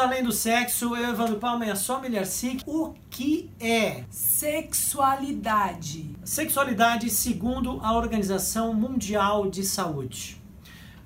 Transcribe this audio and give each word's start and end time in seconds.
Além 0.00 0.22
do 0.22 0.32
Sexo, 0.32 0.96
eu, 0.96 1.10
Evandro 1.10 1.36
Palma 1.36 1.66
e 1.66 1.70
a 1.70 1.76
Sommelier 1.76 2.26
Sikh. 2.26 2.62
O 2.66 2.94
que 3.10 3.50
é 3.60 4.04
Sexualidade. 4.08 6.16
sexualidade 6.24 7.10
segundo 7.10 7.78
a 7.82 7.94
Organização 7.94 8.72
Mundial 8.72 9.50
de 9.50 9.62
Saúde? 9.62 10.40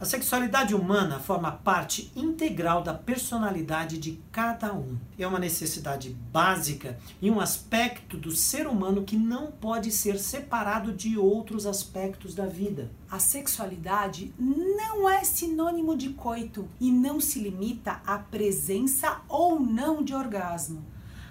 A 0.05 0.07
sexualidade 0.07 0.75
humana 0.75 1.19
forma 1.19 1.51
parte 1.51 2.13
integral 2.15 2.83
da 2.83 2.93
personalidade 2.93 3.97
de 3.97 4.21
cada 4.31 4.71
um. 4.75 4.99
É 5.19 5.27
uma 5.27 5.39
necessidade 5.39 6.15
básica 6.31 6.99
e 7.23 7.31
um 7.31 7.41
aspecto 7.41 8.19
do 8.19 8.31
ser 8.31 8.67
humano 8.67 9.05
que 9.05 9.17
não 9.17 9.51
pode 9.51 9.91
ser 9.91 10.19
separado 10.19 10.93
de 10.93 11.17
outros 11.17 11.65
aspectos 11.65 12.35
da 12.35 12.45
vida. 12.45 12.91
A 13.11 13.19
sexualidade 13.19 14.35
não 14.39 15.09
é 15.09 15.25
sinônimo 15.25 15.97
de 15.97 16.11
coito 16.11 16.69
e 16.79 16.93
não 16.93 17.19
se 17.19 17.39
limita 17.39 18.03
à 18.07 18.19
presença 18.19 19.23
ou 19.27 19.59
não 19.59 20.05
de 20.05 20.15
orgasmo. 20.15 20.85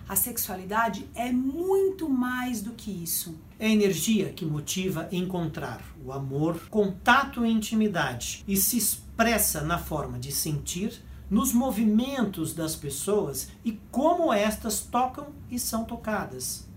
A 0.07 0.15
sexualidade 0.15 1.09
é 1.15 1.31
muito 1.31 2.09
mais 2.09 2.61
do 2.61 2.71
que 2.71 2.91
isso. 2.91 3.35
É 3.57 3.67
a 3.67 3.69
energia 3.69 4.33
que 4.33 4.45
motiva 4.45 5.07
encontrar 5.11 5.81
o 6.05 6.11
amor, 6.11 6.67
contato 6.69 7.45
e 7.45 7.51
intimidade 7.51 8.43
e 8.47 8.57
se 8.57 8.77
expressa 8.77 9.61
na 9.61 9.79
forma 9.79 10.19
de 10.19 10.31
sentir, 10.31 11.01
nos 11.29 11.53
movimentos 11.53 12.53
das 12.53 12.75
pessoas 12.75 13.49
e 13.63 13.79
como 13.89 14.31
estas 14.33 14.81
tocam 14.81 15.27
e 15.49 15.57
são 15.57 15.85
tocadas. 15.85 16.67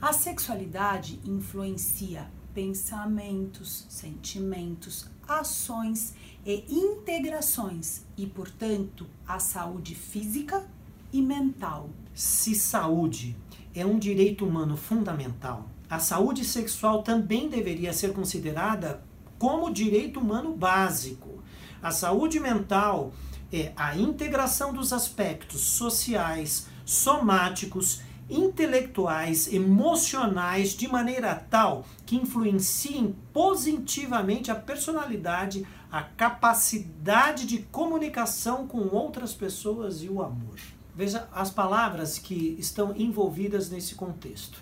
A 0.00 0.12
sexualidade 0.12 1.18
influencia 1.24 2.30
pensamentos, 2.54 3.86
sentimentos, 3.88 5.06
ações 5.26 6.14
e 6.44 6.64
integrações 6.70 8.04
e, 8.16 8.26
portanto, 8.26 9.06
a 9.26 9.38
saúde 9.38 9.94
física 9.94 10.66
e 11.12 11.22
mental. 11.22 11.90
Se 12.14 12.54
saúde 12.54 13.36
é 13.74 13.84
um 13.84 13.98
direito 13.98 14.44
humano 14.44 14.76
fundamental, 14.76 15.68
a 15.88 15.98
saúde 15.98 16.44
sexual 16.44 17.02
também 17.02 17.48
deveria 17.48 17.92
ser 17.92 18.12
considerada 18.12 19.02
como 19.38 19.72
direito 19.72 20.20
humano 20.20 20.54
básico. 20.54 21.42
A 21.82 21.90
saúde 21.90 22.38
mental 22.40 23.12
é 23.52 23.72
a 23.76 23.96
integração 23.96 24.72
dos 24.72 24.92
aspectos 24.92 25.60
sociais, 25.60 26.66
somáticos, 26.84 28.02
intelectuais, 28.28 29.50
emocionais, 29.52 30.74
de 30.76 30.86
maneira 30.86 31.34
tal 31.34 31.86
que 32.04 32.16
influenciem 32.16 33.16
positivamente 33.32 34.50
a 34.50 34.54
personalidade, 34.54 35.66
a 35.90 36.02
capacidade 36.02 37.46
de 37.46 37.58
comunicação 37.58 38.66
com 38.66 38.94
outras 38.94 39.32
pessoas 39.32 40.02
e 40.02 40.08
o 40.08 40.20
amor. 40.20 40.58
Veja 40.98 41.28
as 41.32 41.48
palavras 41.48 42.18
que 42.18 42.56
estão 42.58 42.92
envolvidas 42.96 43.70
nesse 43.70 43.94
contexto: 43.94 44.60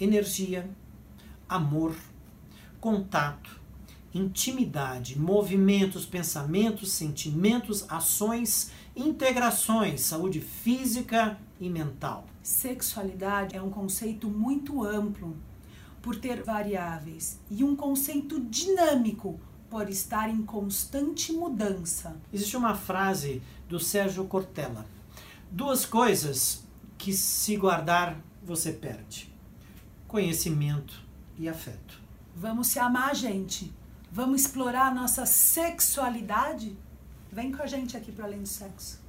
energia, 0.00 0.68
amor, 1.48 1.94
contato, 2.80 3.60
intimidade, 4.12 5.16
movimentos, 5.16 6.04
pensamentos, 6.04 6.90
sentimentos, 6.90 7.88
ações, 7.88 8.72
integrações, 8.96 10.00
saúde 10.00 10.40
física 10.40 11.38
e 11.60 11.70
mental. 11.70 12.26
Sexualidade 12.42 13.56
é 13.56 13.62
um 13.62 13.70
conceito 13.70 14.28
muito 14.28 14.82
amplo 14.82 15.36
por 16.02 16.16
ter 16.16 16.42
variáveis 16.42 17.38
e 17.48 17.62
um 17.62 17.76
conceito 17.76 18.40
dinâmico 18.40 19.38
por 19.70 19.88
estar 19.88 20.28
em 20.28 20.42
constante 20.42 21.32
mudança. 21.32 22.16
Existe 22.32 22.56
uma 22.56 22.74
frase 22.74 23.40
do 23.68 23.78
Sérgio 23.78 24.24
Cortella: 24.24 24.84
duas 25.50 25.84
coisas 25.84 26.64
que 26.98 27.12
se 27.12 27.56
guardar 27.56 28.16
você 28.42 28.72
perde: 28.72 29.32
conhecimento 30.06 31.02
e 31.38 31.48
afeto. 31.48 32.00
Vamos 32.34 32.68
se 32.68 32.78
amar, 32.78 33.14
gente. 33.14 33.72
Vamos 34.10 34.42
explorar 34.42 34.88
a 34.88 34.94
nossa 34.94 35.26
sexualidade? 35.26 36.76
Vem 37.30 37.52
com 37.52 37.62
a 37.62 37.66
gente 37.66 37.96
aqui 37.96 38.12
para 38.12 38.24
além 38.24 38.40
do 38.40 38.48
sexo. 38.48 39.00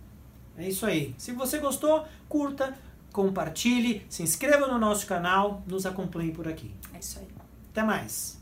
É 0.57 0.67
isso 0.67 0.85
aí. 0.85 1.13
Se 1.17 1.31
você 1.33 1.59
gostou, 1.59 2.05
curta, 2.27 2.77
compartilhe, 3.11 4.05
se 4.09 4.23
inscreva 4.23 4.67
no 4.67 4.77
nosso 4.77 5.05
canal, 5.05 5.63
nos 5.67 5.85
acompanhe 5.85 6.31
por 6.31 6.47
aqui. 6.47 6.73
É 6.93 6.99
isso 6.99 7.19
aí. 7.19 7.27
Até 7.71 7.83
mais. 7.83 8.37